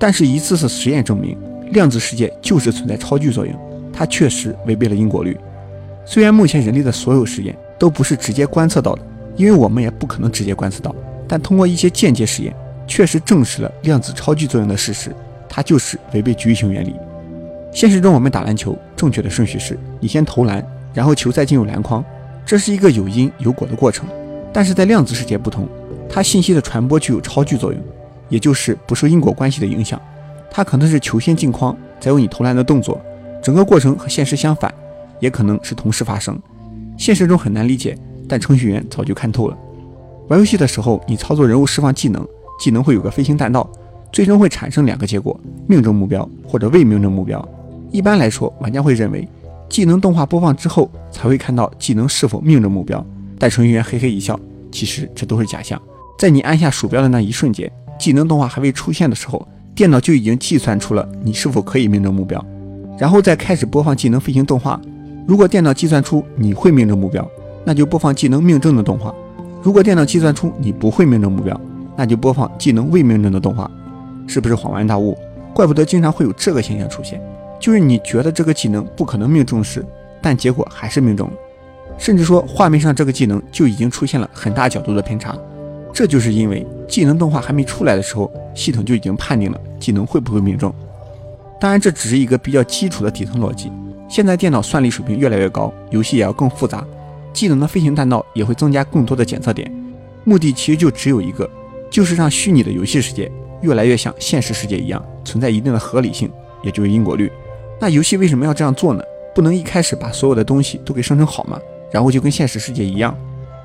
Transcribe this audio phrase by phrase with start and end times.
[0.00, 1.36] 但是一次次实验证明，
[1.72, 3.52] 量子世界就是存在超距作用，
[3.92, 5.36] 它确实违背了因果律。
[6.06, 9.02] 虽然目前人类的所有实验都不是直接观测到的，
[9.34, 10.94] 因为我们也不可能直接观测到，
[11.26, 12.54] 但通过一些间接实验，
[12.86, 15.12] 确实证实了量子超距作用的事实，
[15.48, 16.94] 它就是违背局域性原理。
[17.72, 22.04] 现实中，我们打篮球正确的顺序是：你先投篮，然后球再进入篮筐，
[22.46, 24.06] 这是一个有因有果的过程。
[24.52, 25.68] 但是在量子世界不同，
[26.08, 27.82] 它信息的传播具有超距作用。
[28.28, 30.00] 也就是不受因果关系的影响，
[30.50, 33.00] 它可能是球先进框，再有你投篮的动作，
[33.42, 34.72] 整个过程和现实相反，
[35.20, 36.38] 也可能是同时发生。
[36.96, 37.96] 现实中很难理解，
[38.28, 39.56] 但程序员早就看透了。
[40.28, 42.26] 玩游戏的时候，你操作人物释放技能，
[42.60, 43.68] 技能会有个飞行弹道，
[44.12, 47.46] 最终会产生两个结果：命中目标或者未命中目标。
[47.90, 49.26] 一般来说，玩家会认为
[49.68, 53.04] 技能动画播放之后才会看到技能是否命中目标，
[53.38, 54.38] 但程序员嘿嘿一笑，
[54.70, 55.80] 其实这都是假象。
[56.18, 57.70] 在你按下鼠标的那一瞬间。
[57.98, 62.44] 技能动画还未出现的时候，电脑就已经计算出了你是否可以命中目标，
[62.98, 64.80] 然后再开始播放技能飞行动画。
[65.26, 67.28] 如果电脑计算出你会命中目标，
[67.64, 69.14] 那就播放技能命中的动画；
[69.62, 71.60] 如果电脑计算出你不会命中目标，
[71.96, 73.70] 那就播放技能未命中的动画。
[74.26, 75.16] 是不是恍然大悟？
[75.54, 77.20] 怪不得经常会有这个现象出现，
[77.58, 79.84] 就是你觉得这个技能不可能命中时，
[80.22, 81.34] 但结果还是命中了，
[81.98, 85.36] 甚至说画面上这个技能就已经出现了很大角度的偏差。
[85.98, 90.72] 这就是因为技能动画还没出来的时候，系统就已经判定了技能会不会命中。
[91.60, 93.68] 当然，这只是一个比较基础的底层逻辑。
[94.08, 96.86] 现在电脑算力水平越来越高，游戏也要更复杂，
[97.32, 99.68] 技能的飞行弹道也会增加更多的检测点。
[100.22, 101.50] 目的其实就只有一个，
[101.90, 103.28] 就是让虚拟的游戏世界
[103.62, 106.30] 越来越像现实世界一样，存在一定的合理性，
[106.62, 107.28] 也就是因果律。
[107.80, 109.02] 那游戏为什么要这样做呢？
[109.34, 111.58] 不能一开始把所有的东西都给生成好吗？
[111.90, 113.12] 然后就跟现实世界一样，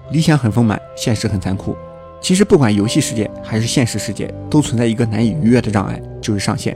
[0.09, 1.77] 理想很丰满，现实很残酷。
[2.23, 6.73] 其实，不管游戏世界还是现实世界，都存在一个难以逾越的障碍，就是上限。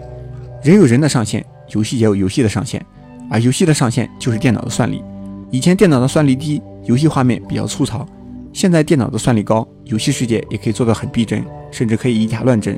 [0.61, 2.85] 人有人的上限，游戏也有游戏的上限，
[3.31, 5.01] 而游戏的上限就是电脑的算力。
[5.49, 8.05] 以前电脑的算力低，游戏画面比较粗糙；
[8.51, 11.41] 现在电脑的算力高，游戏世界也可以做得很逼真，
[11.71, 12.77] 甚至可以以假乱真。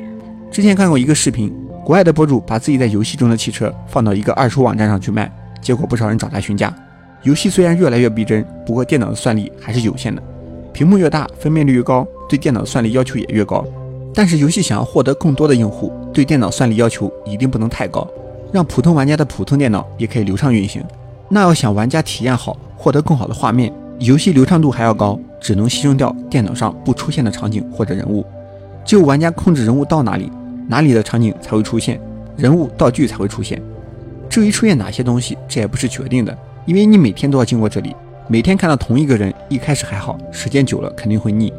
[0.51, 1.51] 之前看过一个视频，
[1.83, 6.71] 国外的博主把自己在游戏中的汽车放到一个二手网站上去卖，结果不少人找他询价。
[7.23, 10.21] 游戏虽然越来越逼真，不过电脑的算力还是有限的。
[10.71, 13.65] 屏幕越大，分辨率越高，对电脑算力要求也越高。
[14.13, 18.07] 但是游戏想要获得更多的用户，对电脑算力要求一定不能太高，
[18.51, 20.83] 让普通玩家的普通电脑也可以流畅运行。
[21.27, 28.25] 那要想玩家体验好，获得更好的画面，游戏流畅度还要高，只能牺牲掉电脑上不出现的场景或者人物。
[28.83, 30.31] 只有玩家控制人物到哪里，
[30.67, 31.99] 哪里的场景才会出现，
[32.35, 33.61] 人物道具才会出现。
[34.27, 36.35] 至于出现哪些东西，这也不是决定的，
[36.65, 37.95] 因为你每天都要经过这里。
[38.27, 41.53] 每天看到同一个人，一开始还好，时间久了肯定会腻。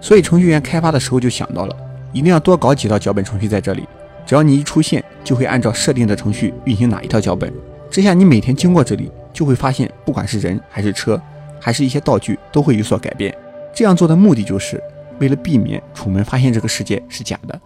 [0.00, 1.76] 所以程序员开发的时候就想到了，
[2.12, 3.86] 一定要多搞几套脚本程序在这里。
[4.26, 7.52] 只要你一出现，就会按照设定的程序运行哪一套脚本。
[7.90, 11.20] 这下你每天经过这里，就会发现，不管是人还是车，
[11.60, 13.36] 还是一些道具，都会有所改变。
[13.74, 14.82] 这样做的目的就是
[15.18, 17.60] 为了避免楚门发现这个世界是假的。